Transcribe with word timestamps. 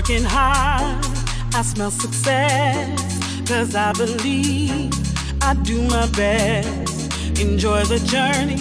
working 0.00 0.24
hard. 0.24 1.04
I 1.54 1.60
smell 1.60 1.90
success, 1.90 3.44
cause 3.46 3.74
I 3.74 3.92
believe 3.92 4.90
I 5.42 5.52
do 5.52 5.82
my 5.82 6.06
best. 6.12 7.38
Enjoy 7.38 7.84
the 7.84 7.98
journey, 8.14 8.60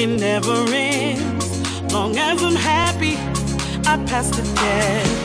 it 0.00 0.06
never 0.06 0.64
ends. 0.72 1.92
Long 1.92 2.16
as 2.16 2.42
I'm 2.42 2.56
happy, 2.56 3.16
I 3.86 4.02
pass 4.06 4.30
the 4.30 4.42
test. 4.56 5.23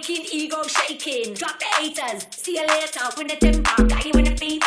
breaking, 0.00 0.26
ego 0.32 0.62
shaking. 0.62 1.34
Drop 1.34 1.58
the 1.58 1.66
haters, 1.78 2.26
see 2.30 2.52
you 2.52 2.66
later. 2.66 3.00
When 3.16 3.26
the 3.26 3.36
temper 3.36 3.84
got 3.84 4.04
you 4.04 4.12
in 4.12 4.32
a 4.32 4.36
fever, 4.36 4.64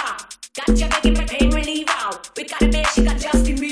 got 0.55 0.77
you 0.77 0.87
begging 0.87 1.15
for 1.15 1.25
pain 1.25 1.49
reliever. 1.51 2.19
We 2.37 2.43
got 2.45 2.61
a 2.61 2.65
bitch, 2.65 2.87
she 2.93 3.03
got 3.03 3.19
Justin. 3.19 3.62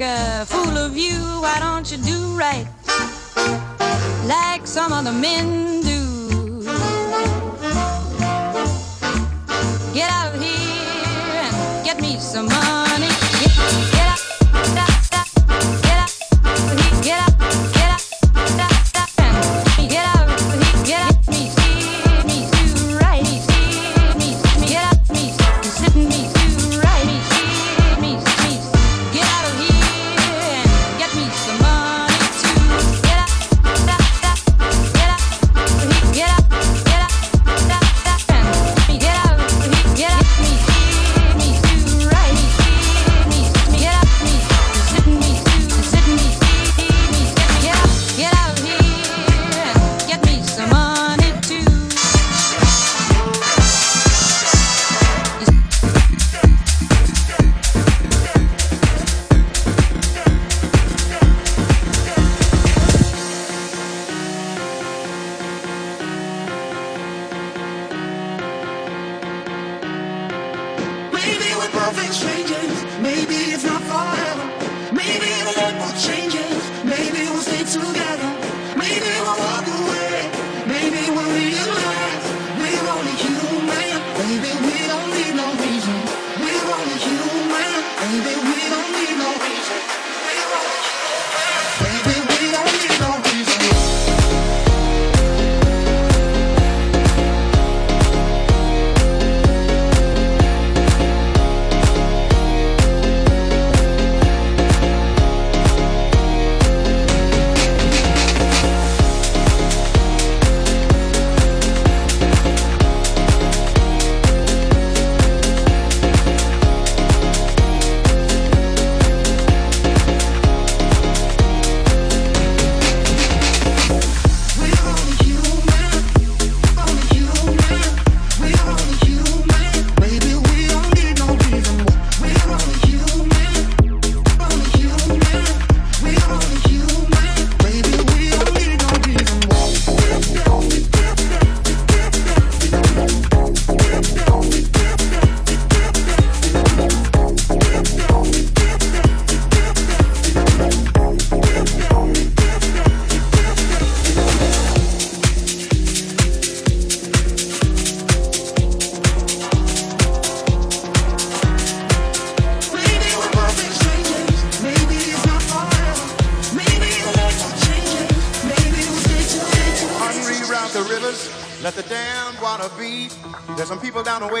make 0.00 0.08
a 0.08 0.46
fool 0.46 0.78
of 0.78 0.96
you, 0.96 1.18
why 1.42 1.58
don't 1.60 1.90
you 1.90 1.98
do 1.98 2.38
right? 2.38 2.66
Like 4.26 4.66
some 4.66 4.92
other 4.92 5.12
men 5.12 5.69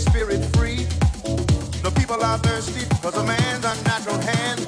spirit 0.00 0.42
free. 0.56 0.84
The 1.84 1.92
people 1.94 2.22
are 2.22 2.38
thirsty 2.38 2.84
because 2.88 3.16
a 3.16 3.24
man's 3.24 3.64
unnatural 3.64 4.18
hand. 4.18 4.66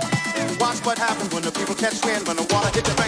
Watch 0.60 0.84
what 0.84 0.98
happens 0.98 1.32
when 1.32 1.42
the 1.42 1.52
people 1.52 1.74
catch 1.74 2.04
wind 2.04 2.26
when 2.28 2.36
the 2.36 2.46
water 2.52 2.68
hits 2.68 2.88
the 2.88 3.01